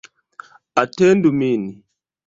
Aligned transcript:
Atendu 0.81 1.29
min. 1.39 1.61